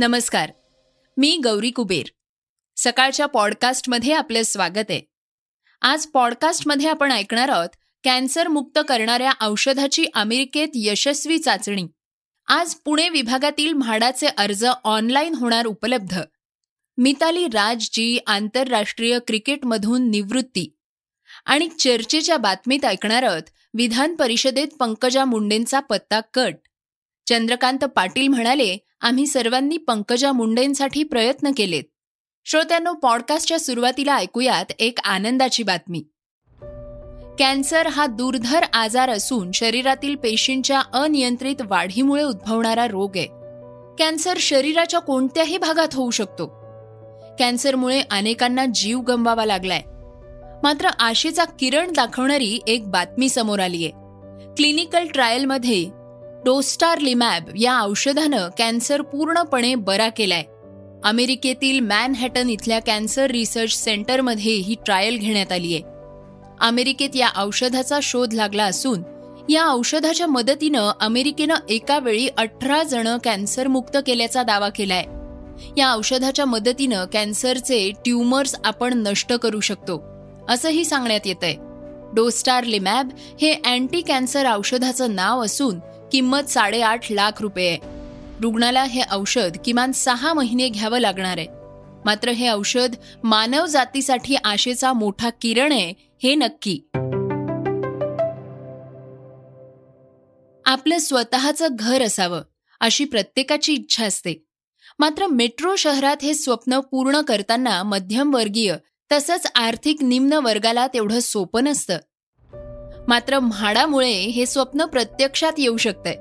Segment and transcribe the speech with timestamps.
[0.00, 0.52] नमस्कार.
[1.16, 2.06] मी गौरी कुबेर.
[2.76, 5.10] सकाळच्या पॉडकास्टमध्ये आपलं स्वागत आहे.
[5.82, 7.68] आज पॉडकास्टमध्ये आपण ऐकणार आहोत
[8.04, 11.86] कॅन्सर मुक्त करणाऱ्या औषधाची अमेरिकेत यशस्वी चाचणी.
[12.48, 16.20] आज पुणे विभागातील म्हाडाचे अर्ज ऑनलाईन होणार उपलब्ध.
[16.98, 20.76] मिताली राजजी आंतरराष्ट्रीय क्रिकेटमधून निवृत्ती.
[21.44, 23.42] आणि चर्चेच्या बातमीत ऐकणार आहोत
[23.74, 26.54] विधान परिषदेत पंकजा मुंडेंचा पत्ता कट.
[27.30, 31.82] चंद्रकांत पाटील म्हणाले आम्ही सर्वांनी पंकजा मुंडेंसाठी प्रयत्न केलेत.
[32.44, 36.04] श्रोत्यांनो पॉडकास्टच्या सुरुवातीला ऐकूयात एक आनंदाची बातमी.
[37.38, 43.26] कॅन्सर हा दुर्धर आजार असून शरीरातील पेशींच्या अनियंत्रित वाढीमुळे उद्भवणारा रोग आहे.
[43.98, 46.46] कॅन्सर शरीराच्या कोणत्याही भागात होऊ शकतो.
[47.38, 49.82] कॅन्सरमुळे अनेकांना जीव गमवावा लागलाय.
[50.62, 53.88] मात्र आशेचा किरण दाखवणारी एक बातमी समोर आलीय.
[54.56, 55.99] क्लिनिकल ट्रायलमध्ये
[56.44, 60.42] डोस्टारलिमॅब या औषधानं कॅन्सर पूर्णपणे बरा केलाय.
[61.04, 65.82] अमेरिकेतील मॅनहॅटन इथल्या कॅन्सर रिसर्च सेंटरमध्ये ही ट्रायल घेण्यात आली आहे
[66.60, 69.02] अमेरिकेत या औषधाचा शोध लागला असून
[69.48, 75.04] या औषधाच्या मदतीनं अमेरिकेनं एका वेळी अठरा जण कॅन्सरमुक्त केल्याचा दावा केलाय.
[75.76, 80.02] या औषधाच्या मदतीनं कॅन्सरचे ट्युमर्स आपण नष्ट करू शकतो
[80.48, 81.56] असंही सांगण्यात येत आहे
[82.14, 83.08] डोस्टार लिमॅब
[83.40, 85.78] हे अँटी कॅन्सर औषधाचं नाव असून
[86.12, 87.78] किंमत साडेआठ लाख रुपये.
[88.42, 91.46] रुग्णाला हे औषध किमान सहा महिने घ्यावं लागणार आहे.
[92.04, 92.94] मात्र हे औषध
[93.24, 96.80] मानव जातीसाठी आशेचा मोठा किरण आहे हे नक्की.
[100.64, 102.42] आपलं स्वतःचं घर असावं
[102.80, 104.44] अशी प्रत्येकाची इच्छा असते.
[104.98, 108.76] मात्र मेट्रो शहरात हे स्वप्न पूर्ण करताना मध्यमवर्गीय
[109.12, 111.96] तसंच आर्थिक निम्न वर्गाला तेवढं सोपं नसतं.
[113.08, 116.14] मात्र म्हाडामुळे हे स्वप्न प्रत्यक्षात येऊ शकतंय.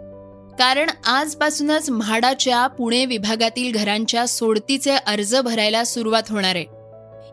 [0.60, 6.66] कारण आजपासूनच म्हाडाच्या पुणे विभागातील घरांच्या सोडतीचे अर्ज भरायला सुरुवात होणार आहे.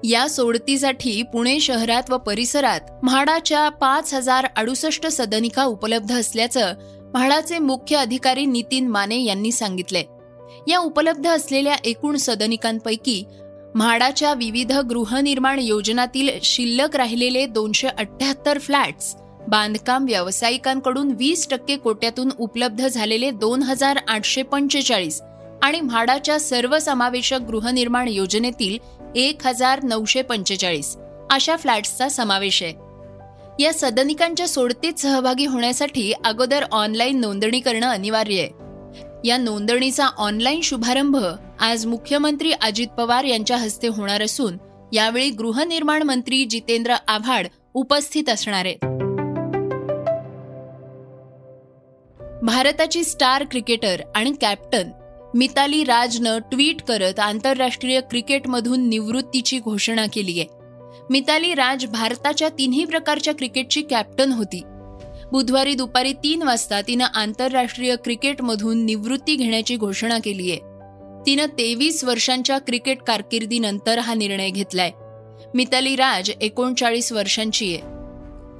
[0.04, 6.72] या सोडतीसाठी पुणे शहरात व परिसरात म्हाडाच्या पाच हजार अडुसष्ट सदनिका उपलब्ध असल्याचं
[7.12, 10.02] म्हाडाचे मुख्य अधिकारी नितीन माने यांनी सांगितले
[10.68, 13.24] या उपलब्ध असलेल्या एकूण सदनिकांपैकी
[13.74, 19.14] म्हाडाच्या विविध गृहनिर्माण योजनातील शिल्लक राहिलेले दोनशे अठ्ठ्याहत्तर फ्लॅट्स
[19.48, 25.20] बांधकाम व्यावसायिकांकडून वीस टक्के कोट्यातून उपलब्ध झालेले दोन हजार आठशे पंचेचाळीस
[25.62, 28.78] आणि म्हाडाच्या सर्वसमावेशक गृहनिर्माण योजनेतील
[29.16, 30.96] एक हजार नऊशे पंचेचाळीस
[31.30, 32.72] अशा फ्लॅट्सचा समावेश आहे.
[33.62, 38.50] या सदनिकांच्या सोडतीत सहभागी होण्यासाठी अगोदर ऑनलाईन नोंदणी करणं अनिवार्य आहे.
[39.24, 41.16] या नोंदणीचा ऑनलाईन शुभारंभ
[41.60, 44.56] आज मुख्यमंत्री अजित पवार यांच्या हस्ते होणार असून
[44.92, 49.05] यावेळी गृहनिर्माण मंत्री जितेंद्र आव्हाड उपस्थित असणार आहेत.
[52.46, 54.90] भारताची स्टार क्रिकेटर आणि कॅप्टन
[55.34, 60.46] मिताली राजनं ट्विट करत आंतरराष्ट्रीय क्रिकेटमधून निवृत्तीची घोषणा केली आहे.
[61.10, 64.62] मिताली राज भारताच्या तिन्ही प्रकारच्या क्रिकेटची कॅप्टन होती.
[65.32, 70.60] बुधवारी दुपारी तीन वाजता तिनं आंतरराष्ट्रीय क्रिकेटमधून निवृत्ती घेण्याची घोषणा केली आहे.
[71.26, 74.90] तिनं तेवीस वर्षांच्या क्रिकेट कारकिर्दीनंतर हा निर्णय घेतलाय.
[75.54, 77.95] मिताली राज एकोणचाळीस वर्षांची आहे.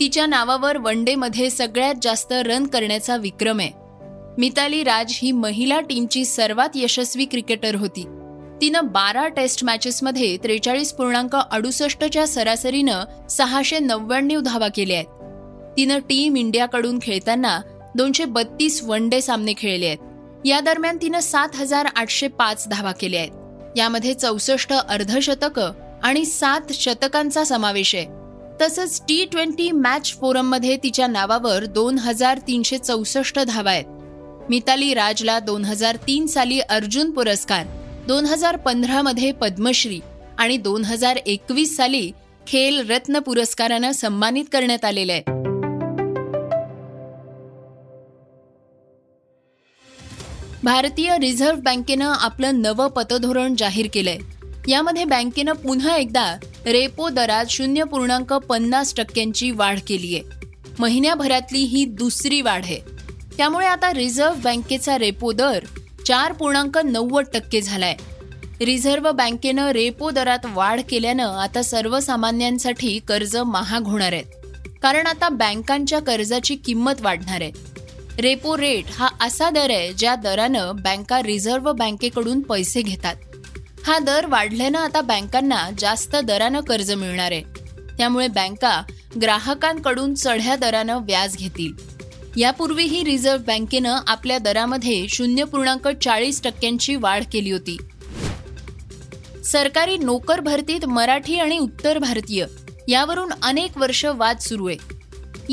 [0.01, 3.71] तिच्या नावावर वन डेमध्ये सगळ्यात जास्त रन करण्याचा विक्रम आहे.
[4.39, 8.03] मिताली राज ही महिला टीमची सर्वात यशस्वी क्रिकेटर होती.
[8.61, 15.07] तिनं बारा टेस्ट मॅचेसमध्ये त्रेचाळीस पूर्णांक अडुसष्टच्या सरासरीनं सहाशे नव्याण्णव धावा केल्या आहेत.
[15.77, 17.61] तिनं टीम इंडियाकडून खेळताना
[17.97, 19.99] दोनशे बत्तीस वन डे सामने खेळले आहेत.
[20.45, 23.33] या दरम्यान तिनं सात हजार आठशे पाच धावा केल्या आहेत.
[23.77, 25.71] यामध्ये चौसष्ट अर्धशतकं
[26.03, 28.26] आणि सात शतकांचा समावेश आहे.
[28.61, 33.85] तसंच टी ट्वेंटी मॅच फोरममध्ये तिच्या नावावर दोन हजार तीनशे चौसष्ट धावा आहेत.
[34.51, 37.67] मिताली राजला दोन हजार तीन साली अर्जुन पुरस्कार
[38.07, 40.01] दोन हजार पंधरामध्ये पद्मश्री
[40.39, 42.11] आणि दोन हजार एकवीस साली
[42.47, 45.35] खेल रत्न पुरस्कारानं सन्मानित करण्यात आलेलं आहे
[50.63, 54.19] भारतीय रिझर्व्ह बँकेनं आपलं नवं पतधोरण जाहीर केलंय.
[54.69, 56.37] यामध्ये बँकेनं पुन्हा एकदा
[56.67, 60.23] रेपो दरात शून्य पूर्णांक पन्नास टक्क्यांची वाढ केली आहे.
[60.79, 62.79] महिन्याभरातली ही दुसरी वाढ आहे.
[63.37, 65.65] त्यामुळे आता रिझर्व्ह बँकेचा रेपो दर
[66.07, 67.97] चार पूर्णांक नव्वद टक्के झालाय.
[68.61, 74.25] रिझर्व्ह बँकेनं रेपो दरात वाढ केल्यानं आता सर्वसामान्यांसाठी कर्ज महाग होणार आहेत.
[74.83, 77.53] कारण आता बँकांच्या कर्जाची किंमत वाढणार आहे.
[78.19, 83.15] रेपो रेट हा असा दर आहे ज्या दरानं बँका रिझर्व्ह बँकेकडून पैसे घेतात.
[83.87, 87.43] हा दर वाढल्यानं आता बँकांना जास्त दरानं कर्ज मिळणार आहे.
[87.99, 88.83] त्यामुळे बँका
[89.23, 91.73] ग्राहकांकडून चढ्या दरानं व्याज घेतील.
[92.37, 97.77] यापूर्वीही रिझर्व्ह बँकेनं आपल्या दरामध्ये शून्य पूर्णांक चाळीस टक्क्यांची वाढ केली होती.
[99.45, 102.47] सरकारी नोकर भरतीत मराठी आणि उत्तर भारतीय
[102.89, 104.77] यावरून अनेक वर्ष वाद सुरू आहे.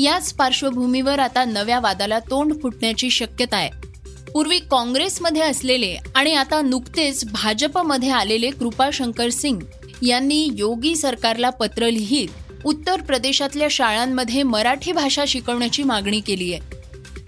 [0.02, 3.93] याच पार्श्वभूमीवर आता नव्या वादाला तोंड फुटण्याची शक्यता आहे.
[4.34, 9.58] पूर्वी काँग्रेसमध्ये असलेले आणि आता नुकतेच भाजपमध्ये आलेले कृपाशंकर सिंग
[10.02, 12.28] यांनी योगी सरकारला पत्र लिहित
[12.64, 16.60] उत्तर प्रदेशातल्या शाळांमध्ये मराठी भाषा शिकवण्याची मागणी केली आहे.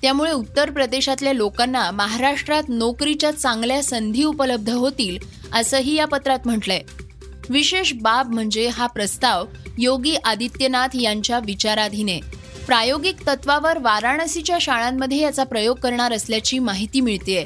[0.03, 5.19] त्यामुळे उत्तर प्रदेशातल्या लोकांना महाराष्ट्रात नोकरीच्या चांगल्या संधी उपलब्ध होतील
[5.53, 6.81] असंही या पत्रात म्हटलंय.
[7.51, 9.45] विशेष बाब म्हणजे हा प्रस्ताव
[9.79, 12.21] योगी आदित्यनाथ यांच्या विचाराधीन आहे.
[12.67, 17.45] प्रायोगिक तत्वावर वाराणसीच्या शाळांमध्ये याचा प्रयोग करणार असल्याची माहिती मिळतेय.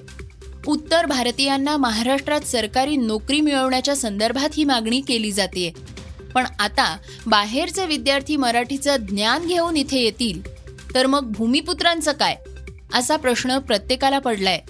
[0.66, 5.72] उत्तर भारतीयांना महाराष्ट्रात सरकारी नोकरी मिळवण्याच्या संदर्भात ही मागणी केली जाते
[6.34, 6.96] पण आता
[7.26, 10.40] बाहेरचे विद्यार्थी मराठीचं ज्ञान घेऊन इथे येतील.
[10.94, 12.36] तर मग भूमिपुत्रांचं काय?
[12.94, 14.60] असा प्रश्न प्रत्येकाला पडलाय.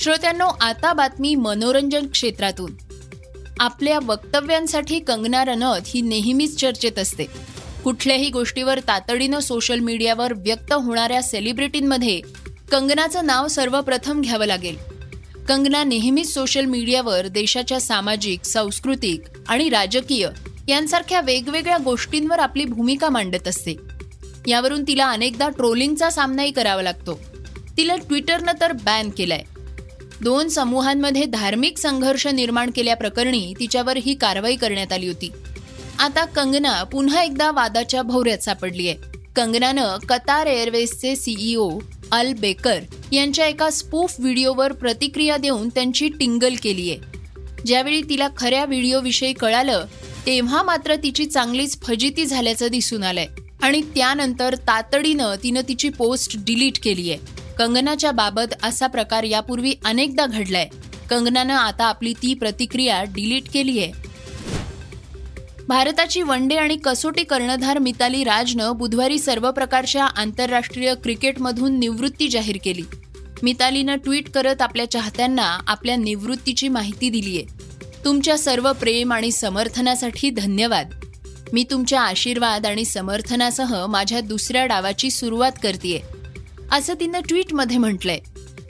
[0.00, 2.72] श्रोत्यांनो आता बातमी मनोरंजन क्षेत्रातून.
[3.60, 7.57] आपल्या वक्तव्यांसाठी कंगना रनौत ही नेहमीच चर्चेत असते.
[7.88, 12.20] कुठल्याही गोष्टीवर तातडीनं सोशल मीडियावर व्यक्त होणाऱ्या सेलिब्रिटींमध्ये
[12.70, 14.76] कंगनाचं नाव सर्वप्रथम घ्यावं लागेल.
[15.48, 20.28] कंगना नेहमीच सोशल मीडियावर देशाच्या सामाजिक सांस्कृतिक आणि राजकीय
[20.68, 23.76] यांसारख्या वेगवेगळ्या गोष्टींवर आपली भूमिका मांडत असते.
[24.46, 27.20] यावरून तिला अनेकदा ट्रोलिंगचा सामनाही करावा लागतो.
[27.76, 29.42] तिला ट्विटरनं तर बॅन केलाय.
[30.20, 35.32] दोन समूहांमध्ये धार्मिक संघर्ष निर्माण केल्याप्रकरणी तिच्यावर ही कारवाई करण्यात आली होती.
[35.98, 38.96] आता कंगना पुन्हा एकदा वादाच्या भोवऱ्यात सापडली आहे.
[39.36, 41.78] कंगनानं कतार एअरवेजचे सीईओ
[42.12, 42.80] अल बेकर
[43.12, 46.98] यांच्या एका स्पूफ व्हिडिओवर प्रतिक्रिया देऊन त्यांची टिंगल केली आहे.
[47.66, 49.84] ज्यावेळी तिला खऱ्या व्हिडिओविषयी कळालं
[50.26, 53.26] तेव्हा मात्र तिची चांगलीच फजिती झाल्याचं दिसून आलंय.
[53.62, 57.18] आणि त्यानंतर तातडीनं तिनं तिची पोस्ट डिलीट केली आहे.
[57.58, 60.68] कंगनाच्या बाबत असा प्रकार यापूर्वी अनेकदा घडलाय.
[61.10, 64.07] कंगनानं आता आपली ती प्रतिक्रिया डिलीट केली आहे.
[65.68, 72.82] भारताची वनडे आणि कसोटी कर्णधार मिताली राजनं बुधवारी सर्व प्रकारच्या आंतरराष्ट्रीय क्रिकेटमधून निवृत्ती जाहीर केली.
[73.42, 77.42] मितालीनं ट्विट करत आपल्या चाहत्यांना आपल्या निवृत्तीची माहिती दिलीय.
[78.04, 80.90] तुमच्या सर्व प्रेम आणि समर्थनासाठी धन्यवाद.
[81.52, 85.98] मी तुमच्या आशीर्वाद आणि समर्थनासह माझ्या दुसऱ्या डावाची सुरुवात करतेय.
[86.72, 88.18] असं तिनं ट्विटमध्ये म्हटलंय.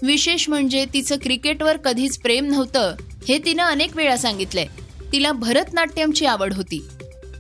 [0.03, 2.94] विशेष म्हणजे तिचं क्रिकेटवर कधीच प्रेम नव्हतं
[3.29, 4.67] हे तिनं अनेक वेळा सांगितलंय.
[5.12, 6.88] तिला भरतनाट्यमची आवड होती.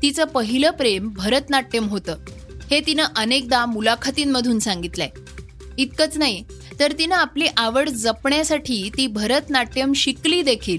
[0.02, 2.16] तिचं पहिलं प्रेम भरतनाट्यम होतं.
[2.70, 5.08] हे तिनं अनेकदा मुलाखतींमधून सांगितलंय.
[5.78, 6.44] इतकंच नाही
[6.80, 10.78] तर तिनं आपली आवड जपण्यासाठी ती भरतनाट्यम शिकली देखील.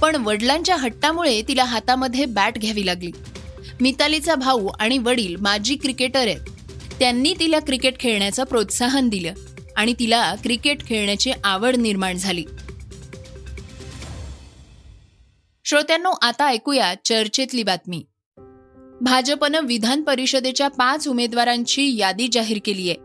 [0.00, 3.10] पण वडिलांच्या हट्टामुळे तिला हातामध्ये बॅट घ्यावी लागली.
[3.80, 6.40] मितालीचा भाऊ आणि वडील माजी क्रिकेटर आहेत.
[6.98, 9.32] त्यांनी तिला क्रिकेट खेळण्याचं प्रोत्साहन दिलं
[9.76, 12.44] आणि तिला क्रिकेट खेळण्याची आवड निर्माण झाली.
[15.66, 18.04] श्रोत्यांनो आता ऐकूया चर्चेतली बातमी.
[19.00, 22.98] भाजपनं विधान परिषदेच्या पाच उमेदवारांची यादी जाहीर केली आहे.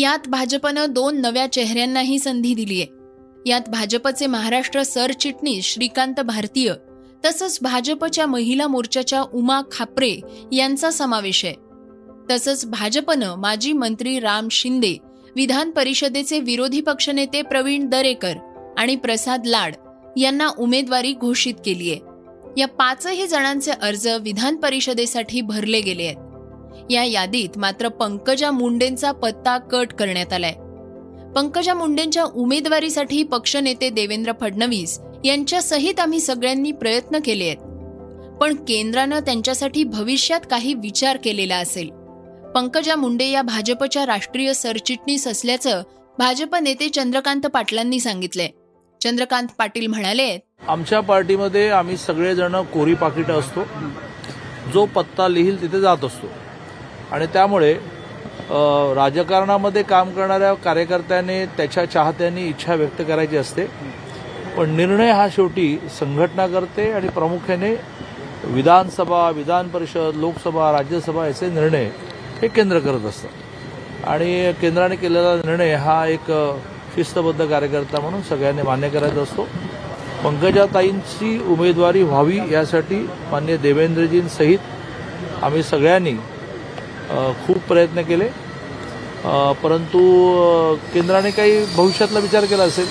[0.00, 2.86] यात भाजपनं दोन नव्या चेहऱ्यांनाही संधी दिली आहे.
[3.50, 6.72] यात भाजपचे महाराष्ट्र सरचिटणीस श्रीकांत भारतीय
[7.24, 10.20] तसंच भाजपच्या महिला मोर्चाच्या उमा खापरे
[10.52, 11.54] यांचा समावेश आहे.
[12.30, 14.96] तसंच भाजपनं माजी मंत्री राम शिंदे
[15.36, 18.34] विधान परिषदेचे विरोधी पक्षनेते प्रवीण दरेकर
[18.78, 19.74] आणि प्रसाद लाड
[20.16, 22.00] यांना उमेदवारी घोषित केली आहे.
[22.56, 26.16] या पाचही जणांचे अर्ज विधान परिषदेसाठी भरले गेले आहेत.
[26.90, 30.52] या यादीत मात्र पंकजा मुंडेंचा पत्ता कट करण्यात आलाय.
[31.32, 37.56] पंकजा मुंडेंच्या उमेदवारीसाठी पक्षनेते देवेंद्र फडणवीस यांच्या सहित आम्ही सगळ्यांनी प्रयत्न केले आहेत.
[38.40, 41.90] पण केंद्रानं त्यांच्यासाठी भविष्यात काही विचार केलेला असेल.
[42.54, 45.82] पंकजा मुंडे या भाजपच्या राष्ट्रीय सरचिटणीस असल्याचं
[46.18, 48.48] भाजप नेते चंद्रकांत पाटलांनी सांगितलंय.
[49.02, 50.36] चंद्रकांत पाटील म्हणाले
[50.68, 53.64] आमच्या पार्टीमध्ये आम्ही सगळेजण कोरी पाकिट असतो.
[54.72, 56.28] जो पत्ता लिहिल तिथे जात असतो.
[57.12, 57.72] आणि त्यामुळे
[58.96, 63.66] राजकारणामध्ये काम करणाऱ्या कार्यकर्त्याने त्याच्या चाहत्यांनी इच्छा व्यक्त करायची असते.
[64.56, 67.74] पण निर्णय हा शेवटी संघटना करते आणि प्रामुख्याने
[68.44, 71.88] विधानसभा विधान परिषद लोकसभा राज्यसभा याचे निर्णय
[72.40, 76.30] हे केंद्र करत असतं आणि केंद्राने केलेला निर्णय हा एक
[76.94, 79.48] शिस्तबद्ध कार्यकर्ता म्हणून सगळ्यांनी मान्य करायचा असतो.
[80.24, 82.96] पंकजाताईंची उमेदवारी व्हावी यासाठी
[83.30, 84.58] मान्य देवेंद्रजींसहित
[85.42, 86.12] आम्ही सगळ्यांनी
[87.46, 88.28] खूप प्रयत्न केले.
[89.62, 89.98] परंतु
[90.94, 92.86] केंद्राने काही भविष्यातला विचार केला असेल?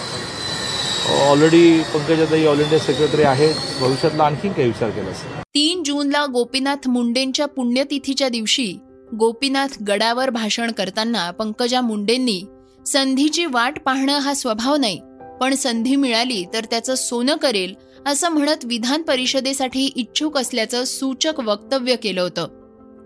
[1.29, 3.55] ऑलरेडी पंकजाताई ऑल इंडिया सेक्रेटरी आहेत.
[3.79, 5.39] भविष्यातला आणखी काही विचार केला असेल?
[5.55, 8.71] तीन जूनला गोपीनाथ मुंडेंच्या पुण्यतिथीच्या दिवशी
[9.19, 12.41] गोपीनाथ गडावर भाषण करताना पंकजा मुंडेंनी
[12.87, 14.99] संधीची वाट पाहणं हा स्वभाव नाही
[15.41, 21.95] पण संधी मिळाली तर त्याचं सोनं करेल असं म्हणत विधान परिषदेसाठी इच्छुक असल्याचं सूचक वक्तव्य
[21.95, 22.47] केलं होतं.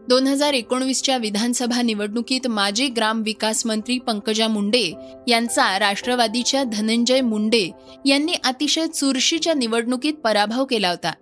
[0.09, 4.91] दोन हजार एकोणवीसच्या विधानसभा निवडणुकीत माजी ग्राम विकास मंत्री पंकजा मुंडे
[5.27, 7.69] यांचा राष्ट्रवादीच्या धनंजय मुंडे
[8.05, 11.13] यांनी अतिशय चुरशीच्या निवडणुकीत पराभव केला होता.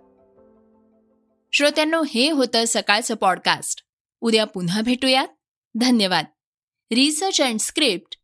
[1.52, 3.82] श्रोत्यांनो हे होतं सकाळचं पॉडकास्ट
[4.20, 5.28] उद्या पुन्हा भेटूयात.
[5.74, 6.24] धन्यवाद.
[6.92, 8.23] Research and script